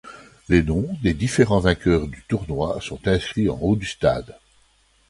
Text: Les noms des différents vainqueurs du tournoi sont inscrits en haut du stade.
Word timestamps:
Les 0.49 0.63
noms 0.63 0.87
des 1.03 1.13
différents 1.13 1.59
vainqueurs 1.59 2.07
du 2.07 2.23
tournoi 2.27 2.81
sont 2.81 3.07
inscrits 3.07 3.49
en 3.51 3.59
haut 3.61 3.75
du 3.75 3.85
stade. 3.85 4.35